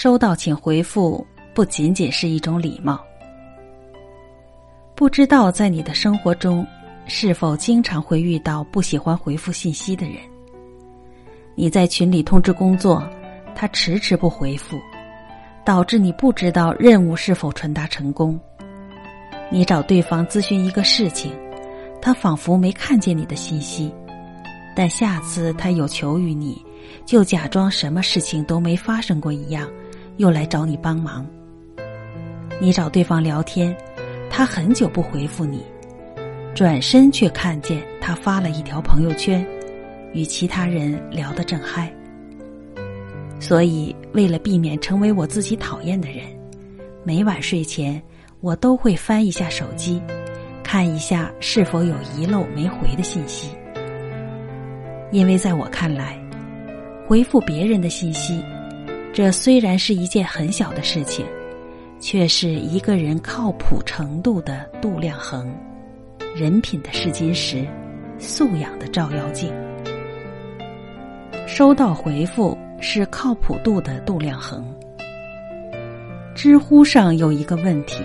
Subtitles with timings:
[0.00, 3.04] 收到请回复不仅仅是一种礼貌。
[4.94, 6.64] 不知道在你的生活中，
[7.08, 10.18] 是否经常会遇到不喜欢回复信息的人？
[11.56, 13.02] 你在群里通知工作，
[13.56, 14.78] 他迟迟不回复，
[15.64, 18.38] 导致你不知道任务是否传达成功。
[19.50, 21.32] 你找对方咨询一个事情，
[22.00, 23.92] 他仿佛没看见你的信息，
[24.76, 26.64] 但下次他有求于你。
[27.04, 29.68] 就假装什么事情都没发生过一样，
[30.18, 31.26] 又来找你帮忙。
[32.60, 33.74] 你找对方聊天，
[34.28, 35.62] 他很久不回复你，
[36.54, 39.44] 转身却看见他发了一条朋友圈，
[40.12, 41.90] 与其他人聊得正嗨。
[43.40, 46.26] 所以，为了避免成为我自己讨厌的人，
[47.04, 48.02] 每晚睡前
[48.40, 50.02] 我都会翻一下手机，
[50.64, 53.50] 看一下是否有遗漏没回的信息，
[55.12, 56.18] 因为在我看来。
[57.06, 58.44] 回复别人的信息，
[59.18, 61.26] 这虽然是一件很小的事情，
[61.98, 65.52] 却是一个人靠谱程度的度量衡，
[66.36, 67.66] 人品的试金石，
[68.16, 69.52] 素养的照妖镜。
[71.48, 74.64] 收到回复是靠谱度的度量衡。
[76.32, 78.00] 知乎上有一个问题：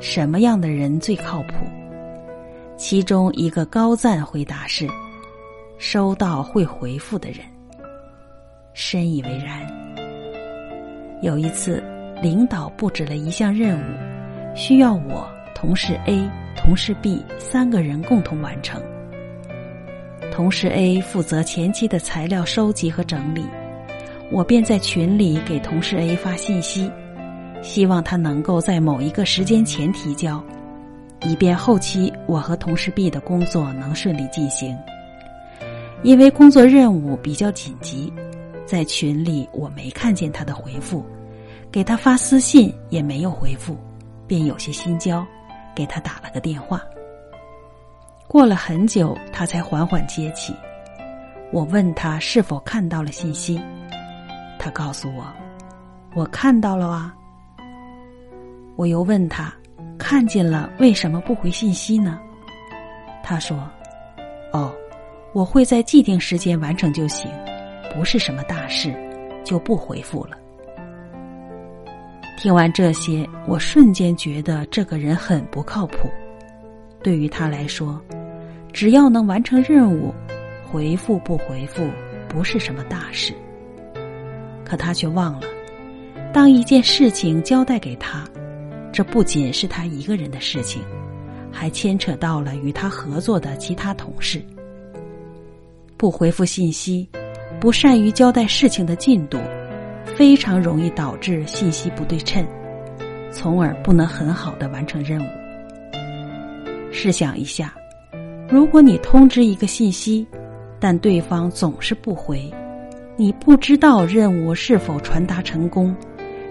[0.00, 1.66] 什么样的人最靠谱？
[2.78, 4.88] 其中一个高赞回答是：
[5.76, 7.40] 收到会回复的人。
[8.72, 9.83] 深以为然。
[11.24, 11.82] 有一次，
[12.20, 18.78] 领导布置了一项任务，需要我、同事 A、同事 B 三个人共同完成。
[20.30, 23.42] 同事 A 负责前期的材料收集和整理，
[24.30, 26.92] 我便在群里给同事 A 发信息，
[27.62, 30.44] 希望他能够在某一个时间前提交，
[31.22, 34.76] 以便后期我和同事 B 的工作能顺利进行。
[36.02, 38.12] 因为工作任务比较紧急。
[38.66, 41.04] 在群里我没看见他的回复，
[41.74, 43.76] 给他发私信也没有回复，
[44.28, 45.26] 便有些心焦，
[45.74, 46.80] 给他打了个电话。
[48.28, 50.54] 过了很久，他才缓缓接起。
[51.50, 53.60] 我问他是否看到了信息，
[54.56, 55.26] 他告诉我，
[56.14, 57.12] 我看到了啊。
[58.76, 59.52] 我又问他，
[59.98, 62.20] 看见了为什么不回信息呢？
[63.20, 63.68] 他说，
[64.52, 64.72] 哦，
[65.32, 67.28] 我会在既定时间完成就行。
[67.92, 68.94] 不是什么大事，
[69.42, 70.38] 就不回复了。
[72.36, 76.10] 听完这些，我瞬间觉得这个人很不靠谱。
[77.02, 78.00] 对于他来说，
[78.72, 80.12] 只要能完成任务，
[80.70, 81.88] 回复不回复
[82.28, 83.32] 不是什么大事。
[84.64, 85.46] 可他却忘了，
[86.32, 88.24] 当一件事情交代给他，
[88.92, 90.82] 这不仅是他一个人的事情，
[91.50, 94.42] 还牵扯到了与他合作的其他同事。
[95.96, 97.08] 不回复信息。
[97.60, 99.38] 不善于交代事情的进度，
[100.16, 102.46] 非常容易导致信息不对称，
[103.30, 105.26] 从而不能很好的完成任务。
[106.92, 107.74] 试想一下，
[108.48, 110.26] 如果你通知一个信息，
[110.78, 112.48] 但对方总是不回，
[113.16, 115.94] 你不知道任务是否传达成功，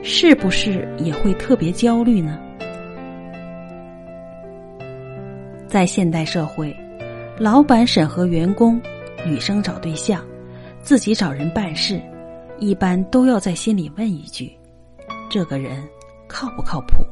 [0.02, 2.38] 是不是也会特别焦虑呢？
[5.68, 6.76] 在现代社会，
[7.40, 8.80] 老板审核员工，
[9.26, 10.22] 女生找对象。
[10.82, 11.98] 自己找人办事，
[12.60, 14.52] 一般都要在心里问一句
[15.30, 15.84] ：“这个人
[16.28, 17.06] 靠不靠谱？”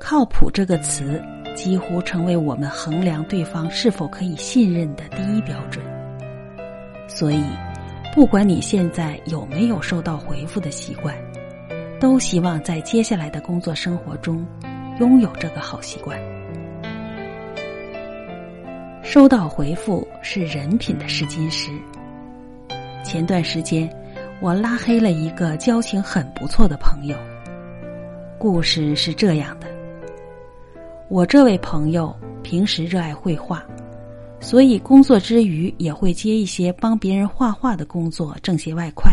[0.00, 1.22] 靠谱这个词
[1.54, 5.84] 几乎成为我们衡量对方是否可以信任的第一标准。
[7.08, 7.42] 所以，
[8.14, 11.14] 不管你现在有没有收到回复的习惯，
[12.00, 14.46] 都希望在接下来的工作生活中
[15.00, 16.18] 拥有这个好习惯。
[19.02, 21.68] 收到回复是人品的试金石。
[23.10, 23.90] 前段时间，
[24.40, 27.16] 我拉黑了一个交情很不错的朋友。
[28.38, 29.66] 故事是这样的：
[31.08, 33.64] 我这位朋友平时热爱绘画，
[34.38, 39.12] 所以工作之余也会接一些帮别人画画的工作，挣些外快。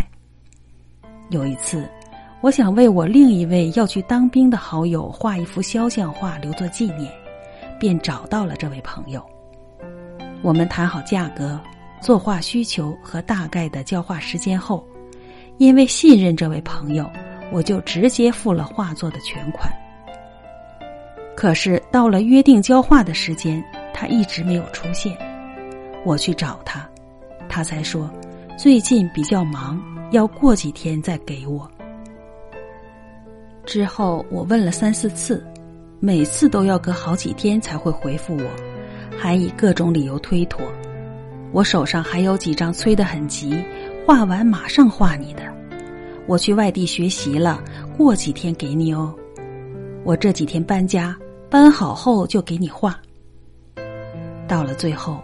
[1.31, 1.89] 有一次，
[2.41, 7.11] 我想为我另一位要去当兵的好友画一幅肖像画留作纪念，
[7.79, 9.25] 便找到了这位朋友。
[10.43, 11.59] 我们谈好价格。
[12.01, 14.85] 作画需求和大概的交画时间后，
[15.57, 17.09] 因为信任这位朋友，
[17.51, 19.71] 我就直接付了画作的全款。
[21.35, 23.63] 可是到了约定交画的时间，
[23.93, 25.17] 他一直没有出现。
[26.05, 26.87] 我去找他，
[27.49, 28.09] 他才说
[28.57, 31.69] 最近比较忙，要过几天再给我。
[33.65, 35.45] 之后我问了三四次，
[35.99, 38.49] 每次都要隔好几天才会回复我，
[39.17, 40.61] 还以各种理由推脱。
[41.51, 43.55] 我手上还有几张催得很急，
[44.05, 45.41] 画完马上画你的。
[46.27, 47.63] 我去外地学习了，
[47.97, 49.15] 过几天给你哦。
[50.03, 51.15] 我这几天搬家，
[51.49, 52.99] 搬好后就给你画。
[54.47, 55.21] 到了最后，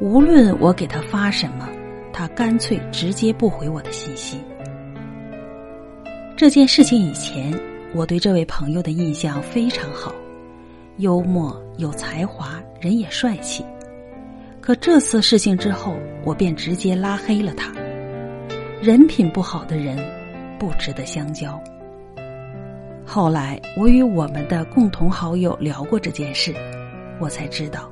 [0.00, 1.68] 无论我给他发什么，
[2.12, 4.38] 他干脆直接不回我的信息。
[6.36, 7.52] 这件事情以前，
[7.94, 10.12] 我对这位朋友的印象非常好，
[10.98, 13.64] 幽默有才华，人也帅气。
[14.70, 17.72] 可这次事情之后，我便直接拉黑了他。
[18.80, 19.98] 人品不好的人。
[20.60, 21.60] 不值得相交。
[23.04, 26.54] 后来我与我们的共同好友聊过这件事，
[27.18, 27.90] 我才知道，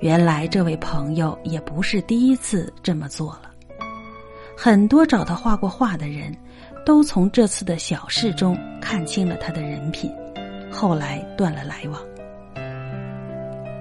[0.00, 3.50] 原来这位朋友也不是第一次这么做了。
[4.54, 6.36] 很多找他画过画的人，
[6.84, 10.12] 都从这次的小事中看清了他的人品，
[10.70, 11.98] 后来断了来往。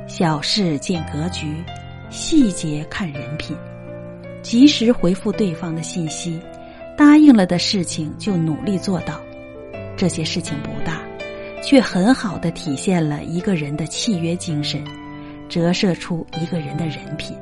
[0.07, 1.63] 小事见格局，
[2.13, 3.57] 细节看人品，
[4.43, 6.39] 及时回复对方的信息。
[6.95, 9.19] 答应了的事情就努力做到，
[9.97, 11.01] 这些事情不大，
[11.63, 14.85] 却很好的体现了一个人的契约精神，
[15.49, 17.35] 折射出一个人的人品。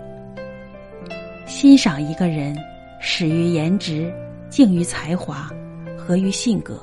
[1.45, 2.57] 欣赏一个人，
[3.01, 4.09] 始于颜值，
[4.49, 5.51] 敬于才华，
[5.97, 6.81] 合于性格，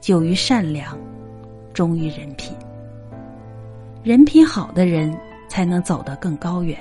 [0.00, 0.98] 久于善良，
[1.74, 2.56] 忠于人品。
[4.02, 5.14] 人品好的人，
[5.50, 6.78] 才能走得更高远，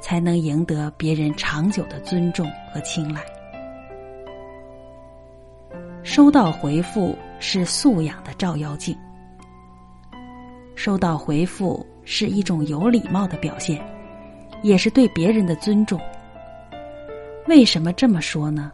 [0.00, 3.20] 才能赢得别人长久的尊重和青睐。
[6.02, 8.96] 收到回复是素养的照妖镜。
[10.74, 13.84] 收到回复是一种有礼貌的表现，
[14.62, 15.98] 也是对别人的尊重。
[17.48, 18.70] 为什么这么说呢？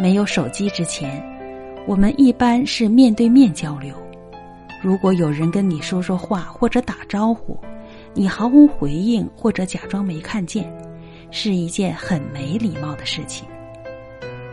[0.00, 1.20] 没有手机之前，
[1.86, 3.94] 我们一般是面对面交流。
[4.80, 7.58] 如果有人跟你说说话或者打招呼，
[8.14, 10.70] 你毫无回应或者假装没看见，
[11.30, 13.46] 是一件很没礼貌的事情。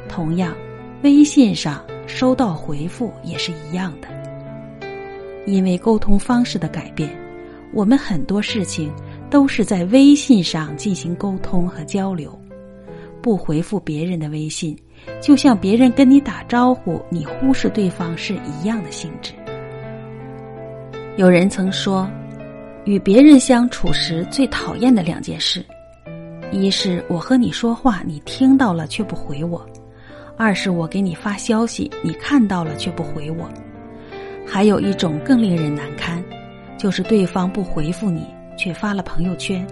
[0.07, 0.55] 同样。
[1.03, 4.07] 微信上收到回复也是一样的，
[5.45, 7.07] 因为沟通方式的改变，
[7.73, 8.91] 我们很多事情
[9.29, 12.35] 都是在微信上进行沟通和交流。
[13.21, 14.75] 不回复别人的微信，
[15.21, 19.31] 就像别人跟你打招呼，你忽视对方是一样的性质。
[21.17, 22.09] 有人曾说，
[22.85, 25.65] 与别人相处时最讨厌的两件事，
[26.51, 29.65] 一是我和你说话，你听到了却不回我。
[30.37, 33.47] 二是我给你发消息，你看到了却不回我；
[34.45, 36.23] 还有一种更令人难堪，
[36.77, 38.23] 就是对方不回复你，
[38.55, 39.65] 却发了朋友圈。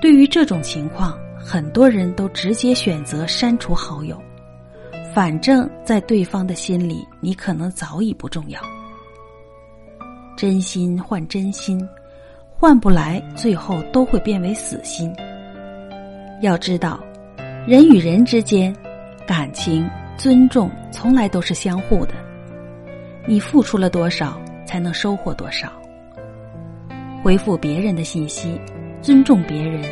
[0.00, 4.20] 对于这种情况，很多人都直接选择删除好友，
[5.14, 8.58] 反正在对方的心里，你可能早已不重要。
[10.36, 11.88] 真心换真心，
[12.56, 15.12] 换不来，最后都会变为死心。
[16.40, 16.98] 要知道，
[17.66, 18.74] 人与人之间。
[19.26, 19.88] 感情、
[20.18, 22.12] 尊重从来都是相互的，
[23.26, 25.72] 你付出了多少，才能收获多少。
[27.22, 28.60] 回复别人的信息，
[29.00, 29.82] 尊重别人，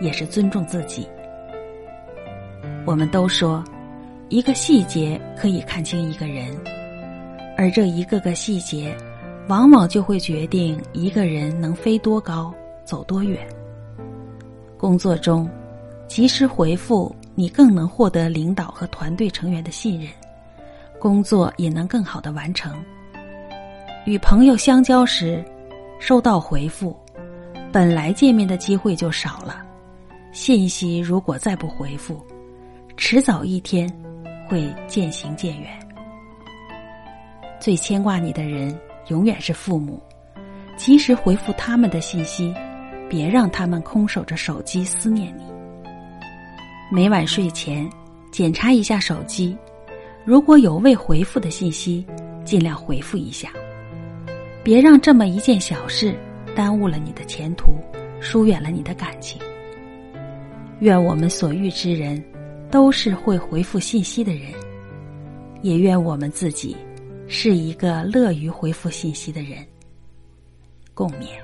[0.00, 1.06] 也是尊重自己。
[2.84, 3.62] 我们都说，
[4.28, 6.48] 一个细节可以看清一个人，
[7.56, 8.92] 而这一个个细节，
[9.48, 12.52] 往往就会决定一个人能飞多高，
[12.84, 13.46] 走多远。
[14.78, 15.48] 工作中，
[16.06, 17.14] 及时回复。
[17.36, 20.08] 你更能获得领导和团队成员的信任，
[21.00, 22.72] 工作也能更好的完成。
[24.06, 25.44] 与朋友相交时，
[25.98, 26.96] 收到回复，
[27.72, 29.66] 本来见面的机会就少了，
[30.30, 32.24] 信息如果再不回复，
[32.96, 33.92] 迟早一天
[34.48, 35.68] 会渐行渐远。
[37.58, 38.72] 最牵挂你的人
[39.08, 40.00] 永远是父母，
[40.76, 42.54] 及时回复他们的信息，
[43.08, 45.44] 别让他们空守着手机思念你。
[46.90, 47.88] 每晚睡前
[48.32, 49.56] 检查一下手机，
[50.24, 52.04] 如果有未回复的信息，
[52.44, 53.50] 尽量回复一下，
[54.62, 56.14] 别让这么一件小事
[56.54, 57.74] 耽误了你的前途，
[58.20, 59.40] 疏远了你的感情。
[60.80, 62.22] 愿我们所遇之人
[62.70, 64.52] 都是会回复信息的人，
[65.62, 66.76] 也愿我们自己
[67.28, 69.66] 是一个乐于回复信息的人。
[70.94, 71.43] 共勉。